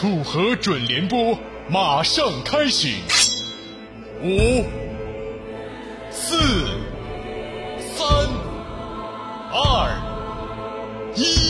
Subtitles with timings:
[0.00, 1.38] 楚河准联播
[1.68, 2.88] 马上开始，
[4.22, 4.64] 五、
[6.10, 6.38] 四、
[7.94, 8.08] 三、
[9.52, 11.49] 二、一。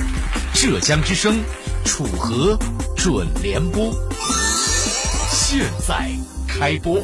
[0.61, 1.41] 浙江之声，
[1.83, 2.55] 楚河
[2.95, 3.91] 准联播，
[5.31, 6.07] 现在
[6.47, 7.01] 开播。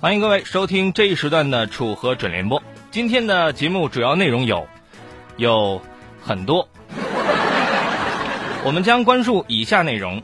[0.00, 2.60] 欢迎各位收听这一时段的楚河准联播。
[2.90, 4.66] 今天的节目主要内容有
[5.36, 5.80] 有
[6.20, 6.68] 很多，
[8.64, 10.20] 我们将关注以下内容。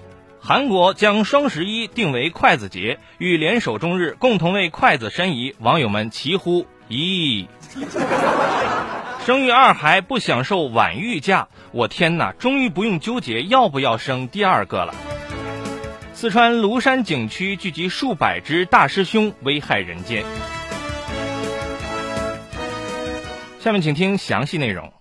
[0.46, 7.48] 韩国将双十一定为筷子节，与联手中日共同为筷子申遗，网友们齐呼咦！
[9.26, 12.30] 生育二孩不享受晚育假，我天哪！
[12.30, 14.94] 终于不用纠结要不要生第二个了。
[16.14, 20.24] 四川庐山景区聚集数百只大师兄，危害人间。
[23.58, 24.92] 下面请听详细内容。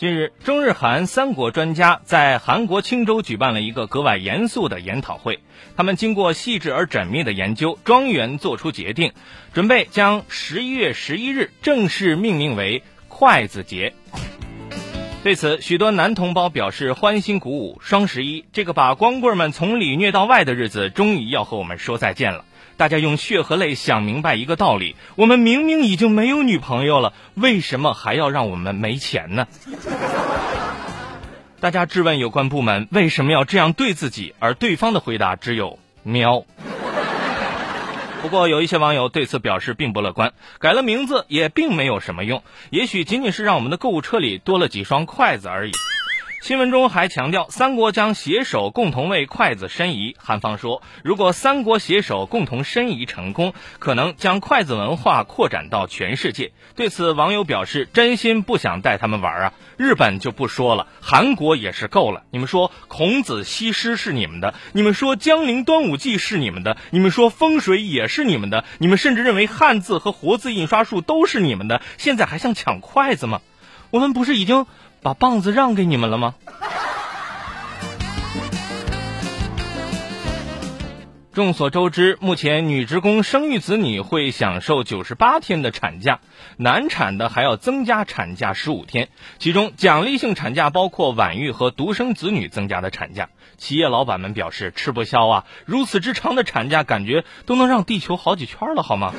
[0.00, 5.40] 近日，中日韩三国专家在韩国青州举办了一个格外严肃的研讨会。
[5.76, 9.12] 他们经过细致而缜密的研究，庄园做出决定，
[9.52, 13.92] 准备将十一月十一日正式命名为筷子节。
[15.22, 17.78] 对此，许多男同胞表示欢欣鼓舞。
[17.82, 22.46] 双十一这个把光棍们从里虐到外的日子，终于要和我们说再见了。
[22.78, 29.46] 大家用血和泪想明白一个道理：我们明明已经没有女朋友了，为什么还要让我们没钱呢？
[31.60, 36.46] 大家质问有关部门为什么要这样对自己，而对方的回答只有喵。
[38.22, 45.72] 不过有一些网友对此表示并不乐观，改了名字也并没有什么用，也许仅仅是让我们的购物车里多了几双筷子而已。
[46.40, 50.16] 新闻中还强调，三国将携手共同为筷子申遗。
[50.18, 56.52] 韩方说，如果三国携手共同申遗成功，可能将筷子文化扩展到全世界。
[56.74, 59.52] 对此，网友表示，真心不想带他们玩啊！
[59.76, 62.22] 日本就不说了，韩国也是够了。
[62.30, 73.42] 你们说孔子西施是你们的，你们说江陵端午祭是你们的，你们说风水也是你们的，你们甚至认为汉字和活字印刷术都是你们的，现在还想抢筷子吗？
[73.90, 74.66] 我们不是已经？
[75.02, 76.34] 把棒子让给你们了吗？
[81.32, 86.18] 众所周知，目前女职工生育子女会享受九十八天的产假，
[86.56, 89.08] 难产的还要增加产假十五天。
[89.38, 93.28] 其中奖励性产假包括晚育和独生子女增加的产假。
[93.56, 95.44] 企业老板们表示吃不消啊！
[95.66, 99.14] 如此之长的产假，感觉都能让地球好几圈了，好吗？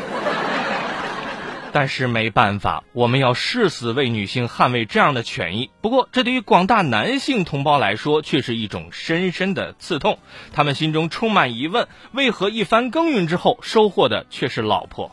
[1.73, 5.69] 但是没办法，我们要誓死为女性捍卫这样的权益。
[5.81, 10.19] 不过，这对于广大男性同胞来说，却是一种深深的刺痛。
[10.51, 15.11] 他们心中充满疑问：为何一番耕耘之后，收获的却是老婆？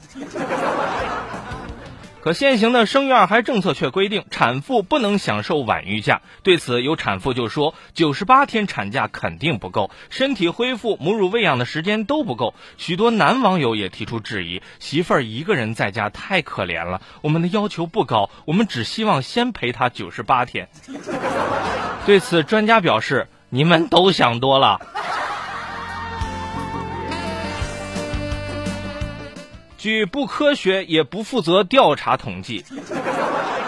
[2.28, 6.20] 可现行的生育二孩政策却规定，产妇不能享受晚育假。
[6.42, 20.68] 对此，有产妇就说：“九十八天产假肯定不够，身体恢复、母乳喂养的时间都不够。”许多男网友也提出质疑：“媳妇儿一个人在家太可怜了，我们的要求不高，我们只希望先陪她九十八天。
[22.04, 24.82] ”对此，专家表示：“你们都想多了。”
[29.78, 32.64] 据不科学也不负责调查统计，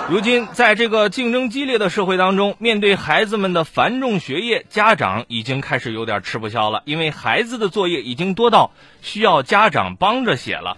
[0.09, 8.73] 如今在这个竞争激烈的社会当中，面对孩子们的繁重学业，家长已经开始有点吃不消了，因为孩子的作业已经多到
[9.03, 10.77] 需要家长帮着写了。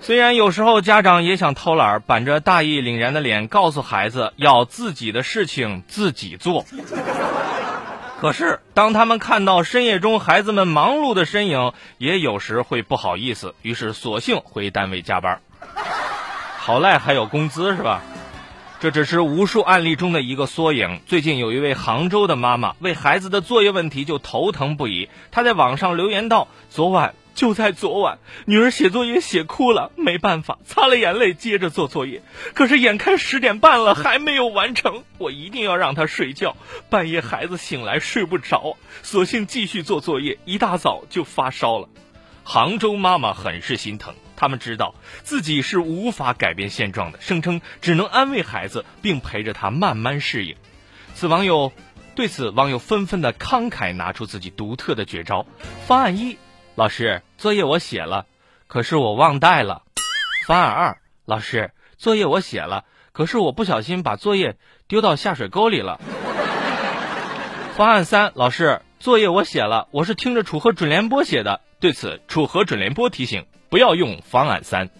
[0.00, 6.66] 虽然有时候家长也想偷懒，板着大义凛然的脸告诉孩子要自己的事情自己做，
[8.20, 15.40] 可是当他们看到深夜中孩子们忙碌的身影，也有时会不好意思，于是索性回单位加班。
[16.58, 18.02] 好赖还有工资是吧？
[18.80, 21.00] 这只是无数案例中的一个缩影。
[21.06, 32.22] 最近有一位杭州的妈妈为孩子的作业问题就头疼不已，她在网上留言道：“昨晚。”就在昨晚，女儿写作业写哭了，没办法，擦了眼泪接着做作业。
[32.54, 36.56] 可是眼看十点半了，还没有完成，我一定要让她睡觉。
[36.88, 41.88] 半夜孩子醒来睡不着，索性继续做作业，一大早就发烧了。
[42.44, 50.54] 杭州妈妈很是心疼，他们知道自己是无法改变现状的，声称只能安慰孩子，并陪着他慢慢适应。
[51.14, 51.72] 此网友
[52.14, 55.46] 对此网友纷纷的慷慨拿出自己独特的绝招
[55.86, 56.36] 方案一。
[56.76, 58.26] 老师，作业我写了，
[58.66, 59.82] 可是我忘带了。
[60.44, 64.56] 方案二，老师，作业我写了，可是我不小心把作业
[64.88, 66.00] 丢到下水沟里了。
[67.76, 71.60] 方案三，老师，作业我写了，我是听着楚河准联播写的。
[71.78, 74.90] 对此，楚河准联播提醒，不要用方案三。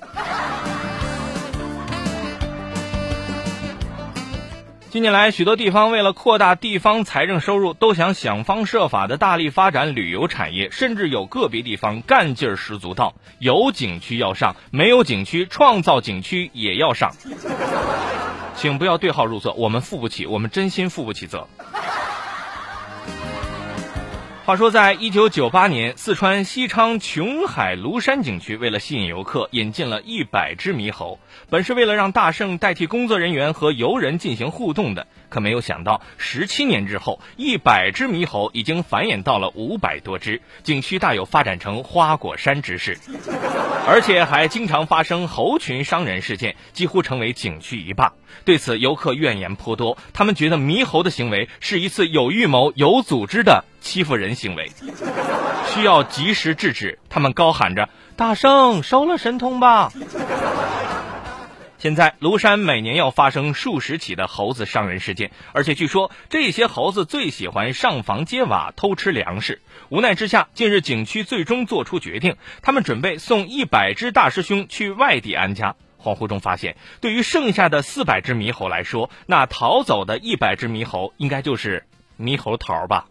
[4.95, 17.11] 近年来，许多地方为了扩大地方财政收入，都想想方设法的大力发展旅游产业，甚至有个别地方干劲儿十足到有景区要上，没有景区创造景区也要上。
[18.55, 21.49] 请不要对号入座，我们负不起，我们真心负不起责。
[24.47, 31.19] 话说，在一九九八年，四川西昌琼海庐山景区为了吸引游客，引进了一百只猕猴，
[31.49, 35.07] 本是为了让大圣代替工作人员和游人进行互动的。
[35.31, 42.99] 可没有想到，十七年之后，一百只猕猴已经繁衍到了五百多只，景区大有发展成花果山之势，
[43.89, 48.13] 而且还经常发生猴群伤人事件，几乎成为景区一霸。
[48.45, 54.73] 对此，游客怨言颇多，他们觉得猕猴的行为是一次有预谋、有组织的欺负人行为，
[55.69, 56.99] 需要及时制止。
[57.11, 59.93] 他们高喊着：“大圣收了神通吧！”
[61.79, 69.61] 现在庐山每年要发生数十起的猴子伤人事件，而且据说这些猴子最喜欢上房揭瓦偷吃粮食。
[69.91, 75.77] 无奈之下，近日景区最终做出决定，他们准备送一百只大师兄去外地安家。
[76.03, 81.85] 恍惚中发现，对于剩下的四百只猕猴来说，那逃走的一百只猕猴应该就是
[82.19, 83.05] 猕猴桃吧。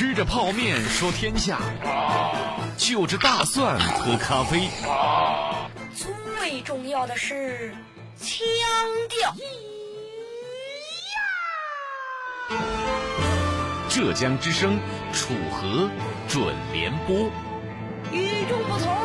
[0.00, 1.60] 吃着泡面说天下，
[2.78, 4.70] 就着大蒜喝咖啡。
[5.94, 7.74] 最重要的是
[8.18, 8.46] 腔
[9.10, 9.34] 调。
[13.90, 14.78] 浙江之声
[15.12, 15.90] 楚河
[16.26, 17.30] 准联播。
[18.10, 18.99] 与众不同，秀。